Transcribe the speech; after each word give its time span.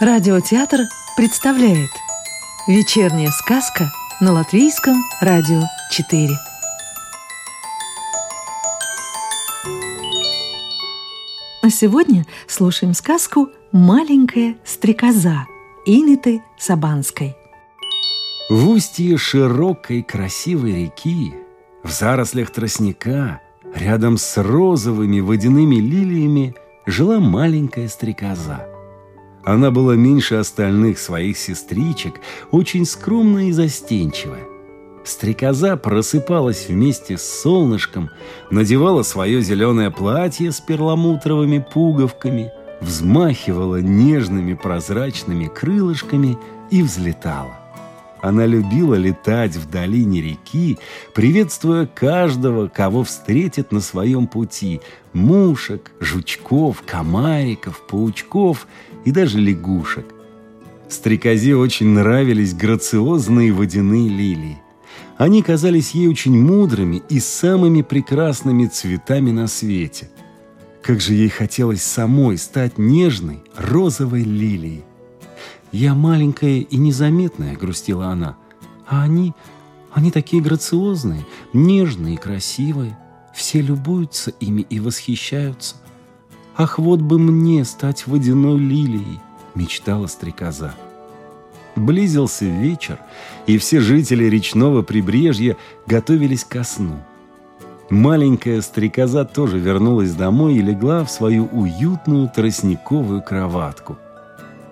Радиотеатр 0.00 0.82
представляет 1.16 1.90
Вечерняя 2.68 3.30
сказка 3.32 3.90
на 4.20 4.30
Латвийском 4.30 4.94
радио 5.20 5.62
4 5.90 6.28
А 11.62 11.70
сегодня 11.70 12.26
слушаем 12.46 12.94
сказку 12.94 13.48
«Маленькая 13.72 14.54
стрекоза» 14.64 15.48
Иниты 15.84 16.44
Сабанской. 16.56 17.34
В 18.48 18.68
устье 18.68 19.16
широкой 19.16 20.04
красивой 20.04 20.84
реки, 20.84 21.34
в 21.82 21.90
зарослях 21.90 22.50
тростника, 22.50 23.40
рядом 23.74 24.16
с 24.16 24.40
розовыми 24.40 25.18
водяными 25.18 25.80
лилиями 25.80 26.54
жила 26.86 27.18
маленькая 27.18 27.88
стрекоза– 27.88 28.64
она 29.52 29.70
была 29.70 29.96
меньше 29.96 30.34
остальных 30.34 30.98
своих 30.98 31.38
сестричек, 31.38 32.20
очень 32.50 32.84
скромная 32.84 33.46
и 33.46 33.52
застенчивая. 33.52 34.44
Стрекоза 35.04 35.78
просыпалась 35.78 36.68
вместе 36.68 37.16
с 37.16 37.22
солнышком, 37.22 38.10
надевала 38.50 39.02
свое 39.02 39.40
зеленое 39.40 39.90
платье 39.90 40.52
с 40.52 40.60
перламутровыми 40.60 41.64
пуговками, 41.72 42.52
взмахивала 42.82 43.80
нежными 43.80 44.52
прозрачными 44.52 45.46
крылышками 45.46 46.36
и 46.70 46.82
взлетала. 46.82 47.67
Она 48.20 48.46
любила 48.46 48.94
летать 48.94 49.56
в 49.56 49.70
долине 49.70 50.20
реки, 50.20 50.78
приветствуя 51.14 51.86
каждого, 51.86 52.68
кого 52.68 53.04
встретит 53.04 53.72
на 53.72 53.80
своем 53.80 54.26
пути– 54.26 54.80
мушек, 55.12 55.92
жучков, 56.00 56.82
комариков, 56.86 57.86
паучков 57.86 58.66
и 59.04 59.10
даже 59.10 59.38
лягушек. 59.38 60.06
Стрекозе 60.88 61.54
очень 61.54 61.88
нравились 61.88 62.54
грациозные 62.54 63.52
водяные 63.52 64.08
лилии. 64.08 64.58
Они 65.16 65.42
казались 65.42 65.92
ей 65.92 66.08
очень 66.08 66.40
мудрыми 66.40 67.02
и 67.08 67.20
самыми 67.20 67.82
прекрасными 67.82 68.66
цветами 68.66 69.30
на 69.30 69.48
свете. 69.48 70.08
Как 70.82 71.00
же 71.00 71.12
ей 71.12 71.28
хотелось 71.28 71.82
самой 71.82 72.38
стать 72.38 72.78
нежной 72.78 73.40
розовой 73.56 74.22
лилией. 74.22 74.84
«Я 75.72 75.94
маленькая 75.94 76.60
и 76.60 76.76
незаметная»,— 76.76 77.56
грустила 77.60 78.06
она. 78.06 78.36
«А 78.86 79.02
они, 79.02 79.34
они 79.92 80.10
такие 80.10 80.42
грациозные, 80.42 81.26
нежные 81.52 82.14
и 82.14 82.18
красивые. 82.18 82.98
Все 83.34 83.60
любуются 83.60 84.30
ими 84.40 84.62
и 84.62 84.80
восхищаются. 84.80 85.76
Ах, 86.56 86.78
вот 86.78 87.00
бы 87.00 87.18
мне 87.18 87.64
стать 87.64 88.06
водяной 88.06 88.58
лилией!»— 88.58 89.20
мечтала 89.54 90.06
стрекоза. 90.06 90.74
Близился 91.76 92.46
вечер, 92.46 92.98
и 93.46 93.58
все 93.58 93.80
жители 93.80 94.24
речного 94.24 94.82
прибрежья 94.82 95.56
готовились 95.86 96.44
ко 96.44 96.64
сну. 96.64 96.96
Маленькая 97.90 98.62
стрекоза 98.62 99.24
тоже 99.24 99.58
вернулась 99.58 100.12
домой 100.12 100.56
и 100.56 100.62
легла 100.62 101.04
в 101.04 101.10
свою 101.10 101.44
уютную 101.46 102.28
тростниковую 102.34 103.22
кроватку— 103.22 103.98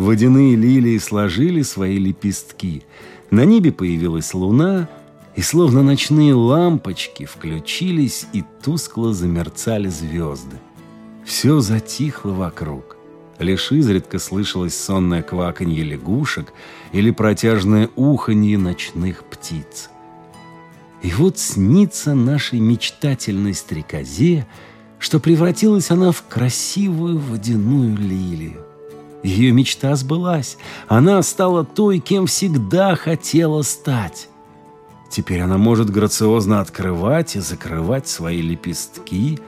Водяные 0.00 0.56
лилии 0.56 0.96
сложили 0.96 1.60
свои 1.60 1.98
лепестки. 1.98 2.84
На 3.30 3.44
небе 3.44 3.70
появилась 3.70 4.32
луна, 4.32 4.88
и 5.36 5.42
словно 5.42 5.82
ночные 5.82 6.32
лампочки 6.32 7.26
включились 7.26 8.26
и 8.32 8.42
тускло 8.62 9.12
замерцали 9.12 9.88
звезды. 9.88 10.56
Все 11.26 11.60
затихло 11.60 12.30
вокруг. 12.30 12.96
Лишь 13.38 13.72
изредка 13.72 14.18
слышалось 14.18 14.74
сонное 14.74 15.20
кваканье 15.20 15.84
лягушек 15.84 16.54
или 16.92 17.10
протяжное 17.10 17.90
уханье 17.94 18.56
ночных 18.56 19.24
птиц. 19.24 19.90
И 21.02 21.12
вот 21.12 21.38
снится 21.38 22.14
нашей 22.14 22.58
мечтательной 22.58 23.52
стрекозе, 23.52 24.46
что 24.98 25.20
превратилась 25.20 25.90
она 25.90 26.10
в 26.10 26.24
красивую 26.26 27.18
водяную 27.18 27.94
лилию. 27.98 28.69
Ее 29.22 29.52
мечта 29.52 29.94
сбылась. 29.96 30.56
Она 30.88 31.22
стала 31.22 31.64
той, 31.64 31.98
кем 31.98 32.26
всегда 32.26 32.94
хотела 32.94 33.62
стать. 33.62 34.28
Теперь 35.10 35.40
она 35.40 35.58
может 35.58 35.90
грациозно 35.90 36.60
открывать 36.60 37.36
и 37.36 37.40
закрывать 37.40 38.08
свои 38.08 38.40
лепестки, 38.40 39.38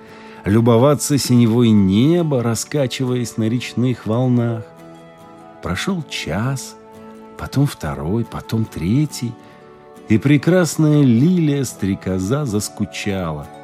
любоваться 0.44 1.16
синевой 1.18 1.70
неба, 1.70 2.42
раскачиваясь 2.42 3.36
на 3.36 3.48
речных 3.48 4.06
волнах. 4.06 4.64
Прошел 5.62 6.02
час, 6.10 6.74
потом 7.38 7.66
второй, 7.66 8.24
потом 8.24 8.64
третий, 8.64 9.32
и 10.08 10.18
прекрасная 10.18 11.02
лилия-стрекоза 11.02 12.44
заскучала– 12.44 13.46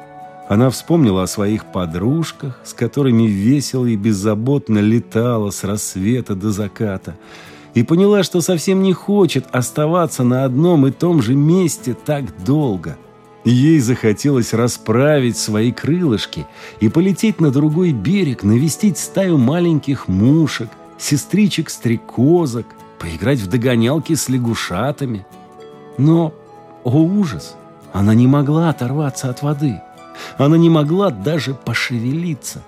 она 0.49 0.71
вспомнила 0.71 1.23
о 1.23 1.27
своих 1.27 1.65
подружках, 1.65 2.59
с 2.63 2.73
которыми 2.73 3.27
весело 3.27 3.85
и 3.85 3.95
беззаботно 3.95 4.79
летала 4.79 5.51
с 5.51 5.63
рассвета 5.63 6.33
до 6.33 6.49
заката, 6.49 7.15
и 7.75 7.83
поняла, 7.83 8.23
что 8.23 8.41
совсем 8.41 8.81
не 8.81 8.91
хочет 8.91 9.45
оставаться 9.51 10.23
на 10.23 10.45
одном 10.45 10.87
и 10.87 10.91
том 10.91 11.21
же 11.21 11.35
месте 11.35 11.93
так 11.93 12.43
долго. 12.43 12.97
Ей 13.45 13.79
захотелось 13.79 14.53
расправить 14.53 15.37
свои 15.37 15.71
крылышки 15.71 16.47
и 16.79 16.89
полететь 16.89 17.39
на 17.39 17.51
другой 17.51 17.91
берег, 17.93 18.41
навестить 18.41 18.97
стаю 18.97 19.37
маленьких 19.37 20.07
мушек, 20.07 20.69
сестричек-стрекозок, 20.97 22.65
поиграть 22.97 23.39
в 23.39 23.47
догонялки 23.47 24.15
с 24.15 24.27
лягушатами. 24.29 25.27
Но, 25.99 26.33
о 26.83 27.03
ужас, 27.03 27.55
она 27.93 28.15
не 28.15 28.25
могла 28.25 28.69
оторваться 28.69 29.29
от 29.29 29.43
воды– 29.43 29.79
она 30.37 30.57
не 30.57 30.69
могла 30.69 31.09
даже 31.09 31.53
пошевелиться. 31.53 32.63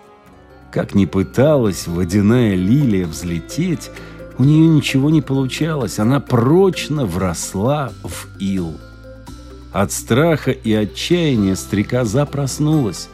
Как 0.72 0.96
ни 0.96 1.06
пыталась 1.06 1.88
водяная 1.88 2.56
лилия 2.56 3.06
взлететь, 3.06 3.92
у 4.38 4.44
нее 4.44 4.68
ничего 4.68 5.10
не 5.10 5.22
получалось. 5.22 6.00
Она 6.00 6.20
прочно 6.20 7.06
вросла 7.06 7.92
в 8.04 8.28
ил. 8.40 8.78
От 9.72 9.92
страха 9.92 10.52
и 10.52 10.74
отчаяния 10.74 11.56
стрекоза 11.56 12.26
проснулась. 12.26 13.10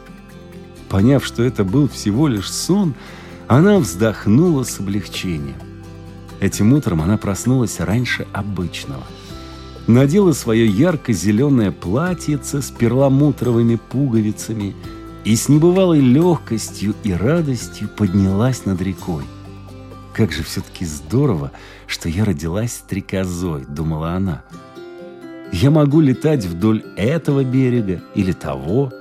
Поняв, 0.88 1.24
что 1.24 1.42
это 1.42 1.64
был 1.64 1.88
всего 1.88 2.28
лишь 2.28 2.50
сон, 2.50 2.94
она 3.46 3.78
вздохнула 3.78 4.62
с 4.62 4.80
облегчением. 4.80 5.56
Этим 6.40 6.72
утром 6.72 7.02
она 7.02 7.16
проснулась 7.16 7.80
раньше 7.80 8.26
обычного– 8.32 9.02
надела 9.88 10.32
свое 10.32 10.66
ярко-зеленое 10.66 11.72
платьице 11.72 12.62
с 12.62 12.70
перламутровыми 12.70 13.76
пуговицами 13.76 14.76
и 15.24 15.34
с 15.34 15.48
небывалой 15.48 16.00
легкостью 16.00 16.94
и 17.02 17.12
радостью 17.12 17.88
поднялась 17.88 18.66
над 18.66 18.80
рекой. 18.82 19.24
«Как 20.14 20.30
же 20.30 20.42
все-таки 20.42 20.84
здорово, 20.84 21.52
что 21.86 22.08
я 22.08 22.24
родилась 22.24 22.72
стрекозой»,— 22.72 23.64
думала 23.68 24.12
она. 24.12 24.42
«Я 25.52 25.70
могу 25.70 26.00
летать 26.00 26.44
вдоль 26.44 26.84
этого 26.96 27.42
берега 27.42 28.02
или 28.14 28.32
того, 28.32 28.92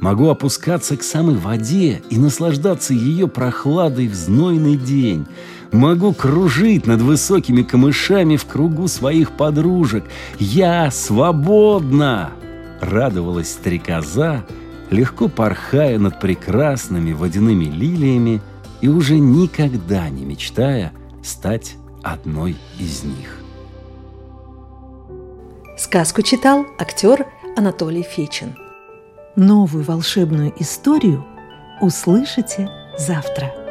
могу 0.00 0.28
опускаться 0.28 0.96
к 0.96 1.02
самой 1.02 1.36
воде 1.36 2.02
и 2.10 2.18
наслаждаться 2.18 2.94
ее 2.94 3.26
прохладой 3.26 4.06
в 4.06 4.14
знойный 4.14 4.76
день, 4.76 5.26
Могу 5.72 6.12
кружить 6.12 6.86
над 6.86 7.00
высокими 7.00 7.62
камышами 7.62 8.36
в 8.36 8.46
кругу 8.46 8.88
своих 8.88 9.32
подружек. 9.32 10.04
Я 10.38 10.90
свободна!» 10.90 12.30
Радовалась 12.80 13.52
стрекоза, 13.52 14.44
легко 14.90 15.28
порхая 15.28 15.98
над 15.98 16.20
прекрасными 16.20 17.12
водяными 17.12 17.64
лилиями 17.64 18.40
и 18.80 18.88
уже 18.88 19.18
никогда 19.18 20.08
не 20.08 20.24
мечтая 20.24 20.92
стать 21.22 21.76
одной 22.02 22.56
из 22.78 23.02
них. 23.02 23.40
Сказку 25.76 26.22
читал 26.22 26.66
актер 26.78 27.26
Анатолий 27.56 28.02
Фечин. 28.02 28.56
Новую 29.34 29.84
волшебную 29.84 30.52
историю 30.58 31.24
услышите 31.80 32.70
завтра. 32.98 33.65